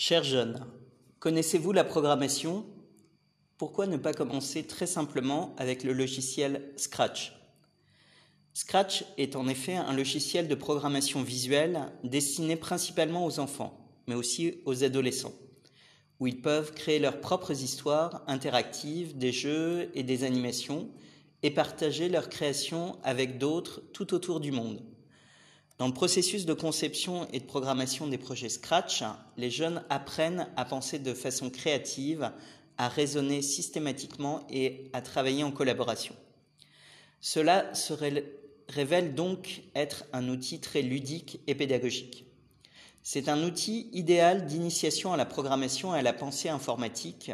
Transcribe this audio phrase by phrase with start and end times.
[0.00, 0.64] Chers jeunes,
[1.18, 2.64] connaissez-vous la programmation?
[3.56, 7.32] Pourquoi ne pas commencer très simplement avec le logiciel Scratch?
[8.54, 13.76] Scratch est en effet un logiciel de programmation visuelle destiné principalement aux enfants,
[14.06, 15.34] mais aussi aux adolescents,
[16.20, 20.88] où ils peuvent créer leurs propres histoires interactives, des jeux et des animations,
[21.42, 24.80] et partager leur création avec d'autres tout autour du monde.
[25.78, 29.04] Dans le processus de conception et de programmation des projets Scratch,
[29.36, 32.32] les jeunes apprennent à penser de façon créative,
[32.78, 36.16] à raisonner systématiquement et à travailler en collaboration.
[37.20, 37.94] Cela se
[38.68, 42.24] révèle donc être un outil très ludique et pédagogique.
[43.04, 47.30] C'est un outil idéal d'initiation à la programmation et à la pensée informatique.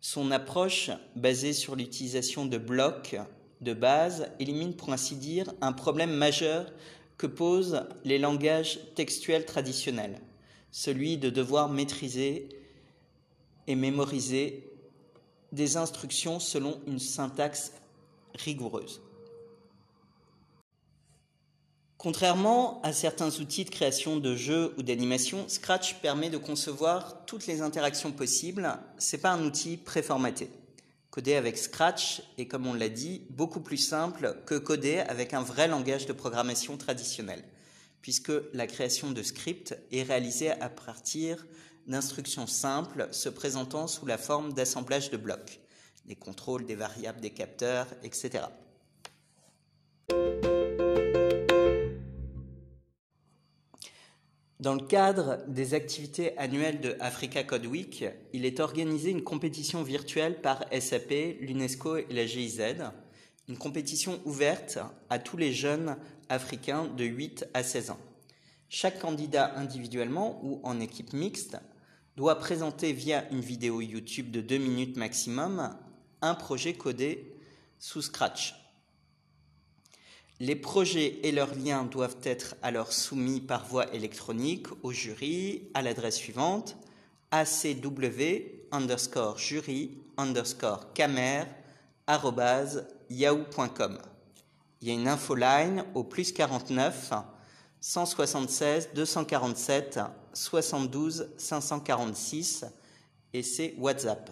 [0.00, 3.16] Son approche, basée sur l'utilisation de blocs
[3.60, 6.72] de base, élimine pour ainsi dire un problème majeur
[7.22, 10.20] que posent les langages textuels traditionnels,
[10.72, 12.48] celui de devoir maîtriser
[13.68, 14.68] et mémoriser
[15.52, 17.74] des instructions selon une syntaxe
[18.34, 19.00] rigoureuse.
[21.96, 27.46] Contrairement à certains outils de création de jeux ou d'animation, Scratch permet de concevoir toutes
[27.46, 28.68] les interactions possibles.
[28.98, 30.50] C'est pas un outil préformaté.
[31.12, 35.42] Coder avec Scratch est, comme on l'a dit, beaucoup plus simple que coder avec un
[35.42, 37.44] vrai langage de programmation traditionnel,
[38.00, 41.46] puisque la création de scripts est réalisée à partir
[41.86, 45.60] d'instructions simples se présentant sous la forme d'assemblage de blocs,
[46.06, 48.44] des contrôles, des variables, des capteurs, etc.
[54.62, 59.82] Dans le cadre des activités annuelles de Africa Code Week, il est organisé une compétition
[59.82, 61.10] virtuelle par SAP,
[61.40, 62.62] l'UNESCO et la GIZ,
[63.48, 64.78] une compétition ouverte
[65.10, 65.96] à tous les jeunes
[66.28, 67.98] africains de 8 à 16 ans.
[68.68, 71.56] Chaque candidat individuellement ou en équipe mixte
[72.14, 75.76] doit présenter via une vidéo YouTube de 2 minutes maximum
[76.20, 77.34] un projet codé
[77.80, 78.61] sous Scratch.
[80.42, 85.82] Les projets et leurs liens doivent être alors soumis par voie électronique au jury à
[85.82, 86.76] l'adresse suivante
[87.30, 91.44] acw underscore jury underscore camer
[93.08, 93.98] yahoo.com.
[94.80, 97.12] Il y a une infoline au plus 49
[97.80, 100.00] 176 247
[100.32, 102.64] 72 546
[103.32, 104.28] et c'est WhatsApp.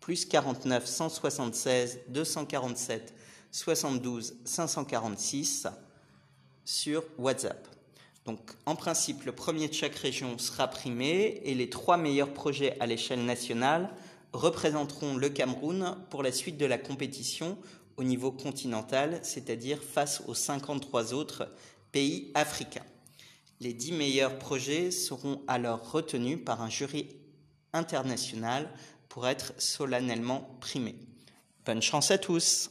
[0.00, 3.14] Plus 49 176 247
[3.52, 5.68] 72 546
[6.64, 7.68] sur WhatsApp.
[8.24, 12.76] Donc, en principe, le premier de chaque région sera primé et les trois meilleurs projets
[12.80, 13.90] à l'échelle nationale
[14.32, 17.58] représenteront le Cameroun pour la suite de la compétition
[17.96, 21.48] au niveau continental, c'est-à-dire face aux 53 autres
[21.90, 22.86] pays africains.
[23.60, 27.08] Les dix meilleurs projets seront alors retenus par un jury
[27.72, 28.70] international
[29.08, 30.96] pour être solennellement primés.
[31.66, 32.70] Bonne chance à tous!